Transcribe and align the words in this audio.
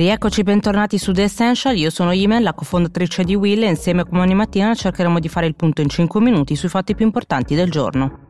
Rieccoci 0.00 0.44
bentornati 0.44 0.96
su 0.96 1.12
The 1.12 1.24
Essential, 1.24 1.76
io 1.76 1.90
sono 1.90 2.12
Imen, 2.12 2.42
la 2.42 2.54
cofondatrice 2.54 3.22
di 3.22 3.34
Will 3.34 3.62
e 3.62 3.68
insieme 3.68 4.06
come 4.06 4.22
ogni 4.22 4.32
mattina 4.32 4.74
cercheremo 4.74 5.20
di 5.20 5.28
fare 5.28 5.44
il 5.44 5.54
punto 5.54 5.82
in 5.82 5.90
5 5.90 6.22
minuti 6.22 6.56
sui 6.56 6.70
fatti 6.70 6.94
più 6.94 7.04
importanti 7.04 7.54
del 7.54 7.70
giorno. 7.70 8.29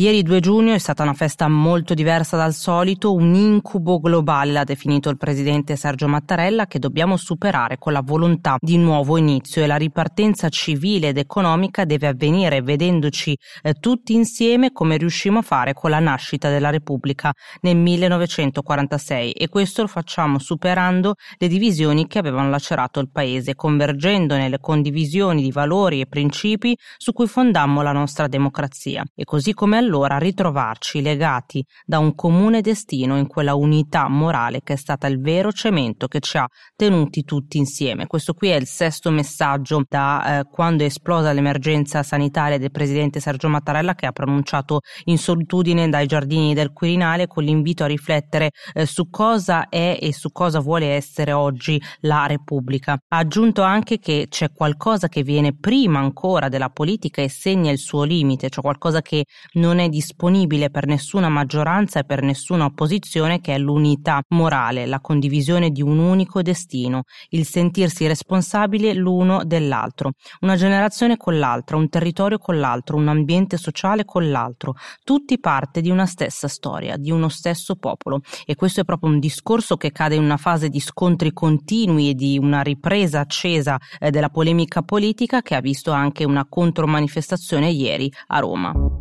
Ieri 0.00 0.22
2 0.22 0.40
giugno 0.40 0.72
è 0.72 0.78
stata 0.78 1.02
una 1.02 1.12
festa 1.12 1.46
molto 1.46 1.92
diversa 1.92 2.34
dal 2.34 2.54
solito, 2.54 3.12
un 3.12 3.34
incubo 3.34 4.00
globale 4.00 4.50
l'ha 4.50 4.64
definito 4.64 5.10
il 5.10 5.18
presidente 5.18 5.76
Sergio 5.76 6.08
Mattarella 6.08 6.64
che 6.64 6.78
dobbiamo 6.78 7.18
superare 7.18 7.76
con 7.76 7.92
la 7.92 8.00
volontà 8.00 8.56
di 8.58 8.78
nuovo 8.78 9.18
inizio. 9.18 9.62
E 9.62 9.66
la 9.66 9.76
ripartenza 9.76 10.48
civile 10.48 11.08
ed 11.08 11.18
economica 11.18 11.84
deve 11.84 12.06
avvenire 12.06 12.62
vedendoci 12.62 13.36
eh, 13.60 13.74
tutti 13.74 14.14
insieme 14.14 14.72
come 14.72 14.96
riuscimmo 14.96 15.40
a 15.40 15.42
fare 15.42 15.74
con 15.74 15.90
la 15.90 15.98
nascita 15.98 16.48
della 16.48 16.70
Repubblica 16.70 17.30
nel 17.60 17.76
1946 17.76 19.32
e 19.32 19.48
questo 19.48 19.82
lo 19.82 19.88
facciamo 19.88 20.38
superando 20.38 21.16
le 21.36 21.46
divisioni 21.46 22.06
che 22.06 22.18
avevano 22.18 22.48
lacerato 22.48 23.00
il 23.00 23.10
paese, 23.10 23.54
convergendo 23.54 24.34
nelle 24.34 24.60
condivisioni 24.60 25.42
di 25.42 25.52
valori 25.52 26.00
e 26.00 26.06
principi 26.06 26.74
su 26.96 27.12
cui 27.12 27.26
fondammo 27.26 27.82
la 27.82 27.92
nostra 27.92 28.28
democrazia. 28.28 29.04
E 29.14 29.24
così 29.24 29.52
come 29.52 29.76
allora 29.90 30.18
ritrovarci 30.18 31.02
legati 31.02 31.64
da 31.84 31.98
un 31.98 32.14
comune 32.14 32.60
destino 32.60 33.18
in 33.18 33.26
quella 33.26 33.54
unità 33.54 34.08
morale 34.08 34.60
che 34.62 34.74
è 34.74 34.76
stata 34.76 35.08
il 35.08 35.20
vero 35.20 35.50
cemento 35.50 36.06
che 36.06 36.20
ci 36.20 36.36
ha 36.36 36.46
tenuti 36.76 37.24
tutti 37.24 37.58
insieme. 37.58 38.06
Questo 38.06 38.32
qui 38.32 38.50
è 38.50 38.54
il 38.54 38.66
sesto 38.66 39.10
messaggio 39.10 39.82
da 39.88 40.38
eh, 40.38 40.44
quando 40.44 40.84
è 40.84 40.86
esplosa 40.86 41.32
l'emergenza 41.32 42.04
sanitaria 42.04 42.56
del 42.56 42.70
presidente 42.70 43.18
Sergio 43.18 43.48
Mattarella 43.48 43.94
che 43.94 44.06
ha 44.06 44.12
pronunciato 44.12 44.80
in 45.04 45.18
solitudine 45.18 45.88
dai 45.88 46.06
giardini 46.06 46.54
del 46.54 46.72
Quirinale 46.72 47.26
con 47.26 47.42
l'invito 47.42 47.82
a 47.82 47.88
riflettere 47.88 48.52
eh, 48.72 48.86
su 48.86 49.10
cosa 49.10 49.68
è 49.68 49.98
e 50.00 50.12
su 50.12 50.30
cosa 50.30 50.60
vuole 50.60 50.86
essere 50.86 51.32
oggi 51.32 51.82
la 52.02 52.26
Repubblica. 52.26 52.92
Ha 52.92 53.16
aggiunto 53.16 53.62
anche 53.62 53.98
che 53.98 54.26
c'è 54.28 54.52
qualcosa 54.52 55.08
che 55.08 55.24
viene 55.24 55.56
prima 55.56 55.98
ancora 55.98 56.48
della 56.48 56.70
politica 56.70 57.22
e 57.22 57.28
segna 57.28 57.72
il 57.72 57.78
suo 57.78 58.04
limite, 58.04 58.48
cioè 58.50 58.62
qualcosa 58.62 59.02
che 59.02 59.24
non 59.54 59.79
è 59.84 59.88
disponibile 59.88 60.70
per 60.70 60.86
nessuna 60.86 61.28
maggioranza 61.28 62.00
e 62.00 62.04
per 62.04 62.22
nessuna 62.22 62.66
opposizione 62.66 63.40
che 63.40 63.54
è 63.54 63.58
l'unità 63.58 64.22
morale, 64.28 64.86
la 64.86 65.00
condivisione 65.00 65.70
di 65.70 65.82
un 65.82 65.98
unico 65.98 66.42
destino, 66.42 67.02
il 67.30 67.46
sentirsi 67.46 68.06
responsabili 68.06 68.94
l'uno 68.94 69.44
dell'altro, 69.44 70.12
una 70.40 70.56
generazione 70.56 71.16
con 71.16 71.38
l'altra, 71.38 71.76
un 71.76 71.88
territorio 71.88 72.38
con 72.38 72.58
l'altro, 72.58 72.96
un 72.96 73.08
ambiente 73.08 73.56
sociale 73.56 74.04
con 74.04 74.30
l'altro, 74.30 74.74
tutti 75.04 75.38
parte 75.38 75.80
di 75.80 75.90
una 75.90 76.06
stessa 76.06 76.48
storia, 76.48 76.96
di 76.96 77.10
uno 77.10 77.28
stesso 77.28 77.76
popolo 77.76 78.20
e 78.44 78.54
questo 78.54 78.80
è 78.80 78.84
proprio 78.84 79.10
un 79.10 79.18
discorso 79.18 79.76
che 79.76 79.92
cade 79.92 80.14
in 80.14 80.22
una 80.22 80.36
fase 80.36 80.68
di 80.68 80.80
scontri 80.80 81.32
continui 81.32 82.10
e 82.10 82.14
di 82.14 82.38
una 82.38 82.62
ripresa 82.62 83.20
accesa 83.20 83.78
eh, 83.98 84.10
della 84.10 84.30
polemica 84.30 84.82
politica 84.82 85.42
che 85.42 85.54
ha 85.54 85.60
visto 85.60 85.92
anche 85.92 86.24
una 86.24 86.46
contromanifestazione 86.48 87.70
ieri 87.70 88.12
a 88.28 88.38
Roma. 88.38 88.99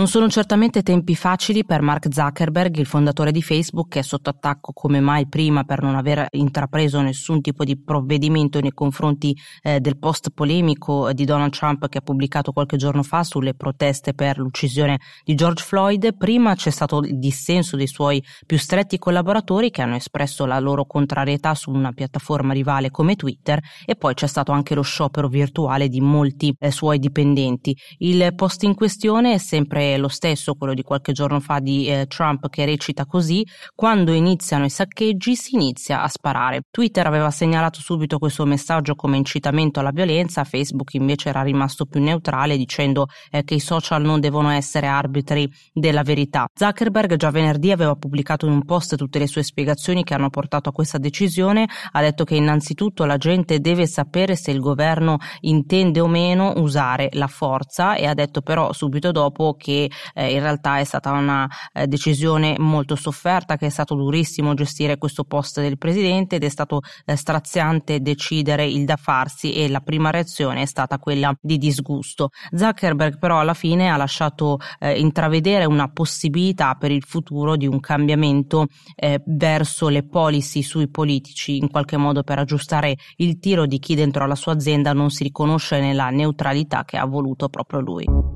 Non 0.00 0.08
sono 0.08 0.30
certamente 0.30 0.82
tempi 0.82 1.14
facili 1.14 1.62
per 1.62 1.82
Mark 1.82 2.06
Zuckerberg, 2.10 2.74
il 2.78 2.86
fondatore 2.86 3.32
di 3.32 3.42
Facebook, 3.42 3.88
che 3.90 3.98
è 3.98 4.02
sotto 4.02 4.30
attacco 4.30 4.72
come 4.72 4.98
mai 4.98 5.28
prima 5.28 5.64
per 5.64 5.82
non 5.82 5.94
aver 5.94 6.26
intrapreso 6.30 7.02
nessun 7.02 7.42
tipo 7.42 7.64
di 7.64 7.78
provvedimento 7.78 8.60
nei 8.60 8.72
confronti 8.72 9.36
eh, 9.60 9.78
del 9.78 9.98
post 9.98 10.30
polemico 10.30 11.12
di 11.12 11.26
Donald 11.26 11.52
Trump 11.52 11.86
che 11.88 11.98
ha 11.98 12.00
pubblicato 12.00 12.52
qualche 12.52 12.78
giorno 12.78 13.02
fa 13.02 13.24
sulle 13.24 13.52
proteste 13.52 14.14
per 14.14 14.38
l'uccisione 14.38 15.00
di 15.22 15.34
George 15.34 15.62
Floyd. 15.62 16.16
Prima 16.16 16.54
c'è 16.54 16.70
stato 16.70 17.00
il 17.00 17.18
dissenso 17.18 17.76
dei 17.76 17.86
suoi 17.86 18.24
più 18.46 18.56
stretti 18.56 18.96
collaboratori 18.96 19.68
che 19.68 19.82
hanno 19.82 19.96
espresso 19.96 20.46
la 20.46 20.58
loro 20.60 20.86
contrarietà 20.86 21.54
su 21.54 21.70
una 21.70 21.92
piattaforma 21.92 22.54
rivale 22.54 22.88
come 22.90 23.16
Twitter 23.16 23.60
e 23.84 23.96
poi 23.96 24.14
c'è 24.14 24.26
stato 24.26 24.50
anche 24.50 24.74
lo 24.74 24.80
sciopero 24.80 25.28
virtuale 25.28 25.88
di 25.88 26.00
molti 26.00 26.54
eh, 26.58 26.70
suoi 26.70 26.98
dipendenti. 26.98 27.76
Il 27.98 28.32
post 28.34 28.62
in 28.62 28.74
questione 28.74 29.34
è 29.34 29.38
sempre 29.38 29.88
lo 29.96 30.08
stesso, 30.08 30.54
quello 30.54 30.74
di 30.74 30.82
qualche 30.82 31.12
giorno 31.12 31.40
fa 31.40 31.58
di 31.60 31.86
eh, 31.86 32.06
Trump 32.06 32.48
che 32.48 32.64
recita 32.64 33.06
così, 33.06 33.46
quando 33.74 34.12
iniziano 34.12 34.64
i 34.64 34.70
saccheggi 34.70 35.36
si 35.36 35.54
inizia 35.54 36.02
a 36.02 36.08
sparare. 36.08 36.62
Twitter 36.70 37.06
aveva 37.06 37.30
segnalato 37.30 37.80
subito 37.80 38.18
questo 38.18 38.44
messaggio 38.44 38.94
come 38.94 39.16
incitamento 39.16 39.80
alla 39.80 39.90
violenza, 39.90 40.44
Facebook 40.44 40.94
invece 40.94 41.28
era 41.28 41.42
rimasto 41.42 41.86
più 41.86 42.00
neutrale 42.00 42.56
dicendo 42.56 43.06
eh, 43.30 43.44
che 43.44 43.54
i 43.54 43.60
social 43.60 44.02
non 44.02 44.20
devono 44.20 44.50
essere 44.50 44.86
arbitri 44.86 45.50
della 45.72 46.02
verità. 46.02 46.46
Zuckerberg 46.52 47.16
già 47.16 47.30
venerdì 47.30 47.70
aveva 47.72 47.94
pubblicato 47.94 48.46
in 48.46 48.52
un 48.52 48.64
post 48.64 48.96
tutte 48.96 49.18
le 49.18 49.26
sue 49.26 49.42
spiegazioni 49.42 50.04
che 50.04 50.14
hanno 50.14 50.30
portato 50.30 50.68
a 50.68 50.72
questa 50.72 50.98
decisione, 50.98 51.68
ha 51.92 52.00
detto 52.00 52.24
che 52.24 52.34
innanzitutto 52.34 53.04
la 53.04 53.16
gente 53.16 53.60
deve 53.60 53.86
sapere 53.86 54.36
se 54.36 54.50
il 54.50 54.60
governo 54.60 55.18
intende 55.40 56.00
o 56.00 56.06
meno 56.06 56.52
usare 56.56 57.08
la 57.12 57.26
forza 57.26 57.94
e 57.94 58.06
ha 58.06 58.14
detto 58.14 58.42
però 58.42 58.72
subito 58.72 59.12
dopo 59.12 59.54
che 59.56 59.79
eh, 60.14 60.32
in 60.32 60.40
realtà 60.40 60.78
è 60.78 60.84
stata 60.84 61.12
una 61.12 61.48
eh, 61.72 61.86
decisione 61.86 62.56
molto 62.58 62.96
sofferta, 62.96 63.56
che 63.56 63.66
è 63.66 63.70
stato 63.70 63.94
durissimo 63.94 64.54
gestire 64.54 64.98
questo 64.98 65.24
post 65.24 65.60
del 65.60 65.78
presidente 65.78 66.36
ed 66.36 66.44
è 66.44 66.48
stato 66.48 66.80
eh, 67.04 67.16
straziante 67.16 68.00
decidere 68.00 68.66
il 68.66 68.84
da 68.84 68.96
farsi 68.96 69.52
e 69.52 69.68
la 69.68 69.80
prima 69.80 70.10
reazione 70.10 70.62
è 70.62 70.66
stata 70.66 70.98
quella 70.98 71.32
di 71.40 71.58
disgusto. 71.58 72.30
Zuckerberg 72.52 73.18
però 73.18 73.38
alla 73.40 73.54
fine 73.54 73.88
ha 73.88 73.96
lasciato 73.96 74.58
eh, 74.80 74.98
intravedere 74.98 75.64
una 75.64 75.88
possibilità 75.90 76.74
per 76.74 76.90
il 76.90 77.04
futuro 77.04 77.56
di 77.56 77.66
un 77.66 77.78
cambiamento 77.78 78.66
eh, 78.96 79.22
verso 79.26 79.88
le 79.88 80.06
policy 80.06 80.62
sui 80.62 80.88
politici, 80.88 81.56
in 81.56 81.70
qualche 81.70 81.96
modo 81.96 82.22
per 82.22 82.38
aggiustare 82.38 82.96
il 83.16 83.38
tiro 83.38 83.66
di 83.66 83.78
chi 83.78 83.94
dentro 83.94 84.26
la 84.26 84.34
sua 84.34 84.52
azienda 84.52 84.92
non 84.92 85.10
si 85.10 85.22
riconosce 85.22 85.80
nella 85.80 86.10
neutralità 86.10 86.84
che 86.84 86.96
ha 86.96 87.04
voluto 87.04 87.48
proprio 87.48 87.80
lui. 87.80 88.29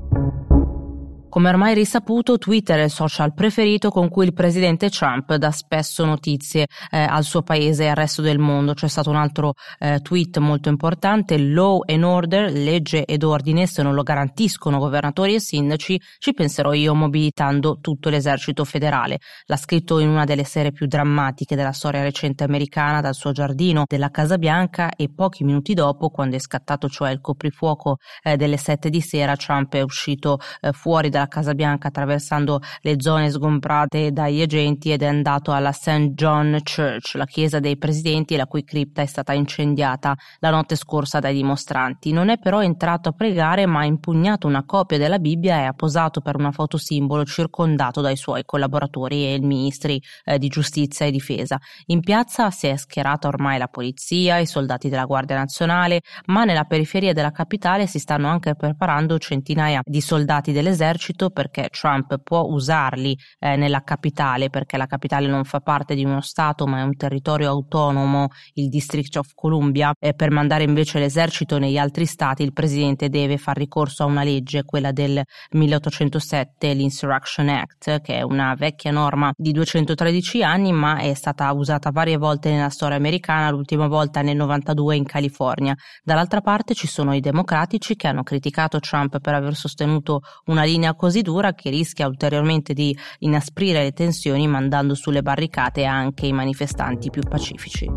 Come 1.35 1.49
ormai 1.49 1.73
risaputo, 1.73 2.37
Twitter 2.37 2.79
è 2.79 2.83
il 2.83 2.89
social 2.89 3.33
preferito 3.33 3.89
con 3.89 4.07
cui 4.07 4.23
il 4.23 4.31
presidente 4.31 4.89
Trump 4.89 5.35
dà 5.35 5.51
spesso 5.51 6.05
notizie 6.05 6.65
eh, 6.89 6.99
al 6.99 7.25
suo 7.25 7.41
paese 7.41 7.83
e 7.83 7.87
al 7.89 7.97
resto 7.97 8.21
del 8.21 8.39
mondo. 8.39 8.73
C'è 8.73 8.87
stato 8.87 9.09
un 9.09 9.17
altro 9.17 9.55
eh, 9.79 9.99
tweet 9.99 10.37
molto 10.37 10.69
importante, 10.69 11.37
law 11.37 11.81
and 11.87 12.03
order, 12.03 12.49
legge 12.49 13.03
ed 13.03 13.23
ordine, 13.23 13.67
se 13.67 13.83
non 13.83 13.95
lo 13.95 14.03
garantiscono 14.03 14.77
governatori 14.77 15.33
e 15.33 15.41
sindaci, 15.41 15.99
ci 16.19 16.31
penserò 16.31 16.71
io 16.71 16.95
mobilitando 16.95 17.79
tutto 17.81 18.07
l'esercito 18.07 18.63
federale. 18.63 19.19
L'ha 19.47 19.57
scritto 19.57 19.99
in 19.99 20.07
una 20.07 20.23
delle 20.23 20.45
serie 20.45 20.71
più 20.71 20.85
drammatiche 20.85 21.57
della 21.57 21.73
storia 21.73 22.01
recente 22.01 22.45
americana 22.45 23.01
dal 23.01 23.13
suo 23.13 23.33
giardino 23.33 23.83
della 23.85 24.09
Casa 24.09 24.37
Bianca 24.37 24.89
e 24.95 25.11
pochi 25.13 25.43
minuti 25.43 25.73
dopo, 25.73 26.11
quando 26.11 26.37
è 26.37 26.39
scattato 26.39 26.87
cioè 26.87 27.11
il 27.11 27.19
coprifuoco 27.19 27.97
eh, 28.23 28.37
delle 28.37 28.55
sette 28.55 28.89
di 28.89 29.01
sera, 29.01 29.35
Trump 29.35 29.73
è 29.75 29.81
uscito 29.81 30.39
eh, 30.61 30.71
fuori 30.71 31.09
dalla 31.09 31.23
Casa 31.27 31.53
Bianca 31.53 31.87
attraversando 31.87 32.61
le 32.81 32.95
zone 32.99 33.29
sgombrate 33.29 34.11
dagli 34.11 34.41
agenti 34.41 34.91
ed 34.91 35.01
è 35.01 35.07
andato 35.07 35.51
alla 35.51 35.71
St. 35.71 36.11
John 36.13 36.59
Church, 36.63 37.15
la 37.15 37.25
chiesa 37.25 37.59
dei 37.59 37.77
presidenti 37.77 38.35
la 38.35 38.47
cui 38.47 38.63
cripta 38.63 39.01
è 39.01 39.05
stata 39.05 39.33
incendiata 39.33 40.15
la 40.39 40.49
notte 40.49 40.75
scorsa 40.75 41.19
dai 41.19 41.33
dimostranti. 41.33 42.11
Non 42.11 42.29
è 42.29 42.37
però 42.37 42.61
entrato 42.61 43.09
a 43.09 43.11
pregare 43.11 43.65
ma 43.65 43.79
ha 43.79 43.85
impugnato 43.85 44.47
una 44.47 44.63
copia 44.65 44.97
della 44.97 45.19
Bibbia 45.19 45.59
e 45.59 45.63
ha 45.63 45.73
posato 45.73 46.21
per 46.21 46.35
una 46.35 46.51
foto 46.51 46.77
simbolo 46.77 47.23
circondato 47.25 48.01
dai 48.01 48.15
suoi 48.15 48.43
collaboratori 48.45 49.33
e 49.33 49.39
ministri 49.39 50.01
eh, 50.23 50.37
di 50.37 50.47
giustizia 50.47 51.05
e 51.05 51.11
difesa. 51.11 51.57
In 51.87 52.01
piazza 52.01 52.51
si 52.51 52.67
è 52.67 52.75
schierata 52.75 53.27
ormai 53.27 53.57
la 53.57 53.67
polizia, 53.67 54.37
i 54.37 54.45
soldati 54.45 54.89
della 54.89 55.05
Guardia 55.05 55.37
Nazionale, 55.37 56.01
ma 56.27 56.43
nella 56.43 56.65
periferia 56.65 57.13
della 57.13 57.31
capitale 57.31 57.87
si 57.87 57.99
stanno 57.99 58.27
anche 58.27 58.55
preparando 58.55 59.17
centinaia 59.17 59.81
di 59.83 60.01
soldati 60.01 60.51
dell'esercito 60.51 61.14
esercito 61.15 61.29
perché 61.29 61.69
Trump 61.71 62.19
può 62.21 62.43
usarli 62.43 63.17
eh, 63.39 63.55
nella 63.55 63.81
capitale 63.81 64.49
perché 64.49 64.77
la 64.77 64.85
capitale 64.85 65.27
non 65.27 65.45
fa 65.45 65.61
parte 65.61 65.95
di 65.95 66.03
uno 66.03 66.21
Stato 66.21 66.67
ma 66.67 66.79
è 66.79 66.83
un 66.83 66.95
territorio 66.95 67.49
autonomo, 67.49 68.27
il 68.53 68.69
District 68.69 69.15
of 69.17 69.31
Columbia, 69.33 69.93
e 69.99 70.13
per 70.13 70.31
mandare 70.31 70.63
invece 70.63 70.99
l'esercito 70.99 71.57
negli 71.57 71.77
altri 71.77 72.05
stati 72.05 72.43
il 72.43 72.53
presidente 72.53 73.09
deve 73.09 73.37
far 73.37 73.57
ricorso 73.57 74.03
a 74.03 74.05
una 74.05 74.23
legge, 74.23 74.63
quella 74.63 74.91
del 74.91 75.21
1807, 75.51 76.73
l'Insurrection 76.73 77.49
Act, 77.49 78.01
che 78.01 78.17
è 78.17 78.21
una 78.21 78.53
vecchia 78.55 78.91
norma 78.91 79.31
di 79.35 79.51
213 79.51 80.43
anni 80.43 80.71
ma 80.71 80.97
è 80.97 81.13
stata 81.13 81.51
usata 81.53 81.91
varie 81.91 82.17
volte 82.17 82.49
nella 82.49 82.69
storia 82.69 82.97
americana, 82.97 83.49
l'ultima 83.49 83.87
volta 83.87 84.21
nel 84.21 84.35
92 84.35 84.95
in 84.95 85.05
California. 85.05 85.75
Dall'altra 86.03 86.41
parte 86.41 86.73
ci 86.73 86.87
sono 86.87 87.13
i 87.13 87.19
democratici 87.19 87.95
che 87.95 88.07
hanno 88.07 88.23
criticato 88.23 88.79
Trump 88.79 89.19
per 89.19 89.33
aver 89.33 89.55
sostenuto 89.55 90.21
una 90.45 90.63
linea 90.63 90.93
così 91.05 91.21
dura 91.21 91.53
che 91.53 91.69
rischia 91.69 92.07
ulteriormente 92.07 92.73
di 92.73 92.97
inasprire 93.19 93.83
le 93.83 93.91
tensioni 93.91 94.47
mandando 94.47 94.95
sulle 94.95 95.21
barricate 95.21 95.85
anche 95.85 96.25
i 96.25 96.33
manifestanti 96.33 97.11
più 97.11 97.21
pacifici. 97.21 97.87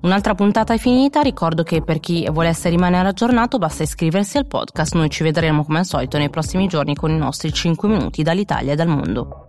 Un'altra 0.00 0.34
puntata 0.34 0.72
è 0.72 0.78
finita, 0.78 1.20
ricordo 1.20 1.62
che 1.62 1.82
per 1.82 2.00
chi 2.00 2.26
volesse 2.32 2.70
rimanere 2.70 3.08
aggiornato 3.08 3.58
basta 3.58 3.82
iscriversi 3.82 4.38
al 4.38 4.46
podcast, 4.46 4.94
noi 4.94 5.10
ci 5.10 5.22
vedremo 5.22 5.64
come 5.64 5.80
al 5.80 5.84
solito 5.84 6.16
nei 6.16 6.30
prossimi 6.30 6.66
giorni 6.66 6.94
con 6.94 7.10
i 7.10 7.18
nostri 7.18 7.52
5 7.52 7.86
minuti 7.86 8.22
dall'Italia 8.22 8.72
e 8.72 8.76
dal 8.76 8.88
mondo. 8.88 9.41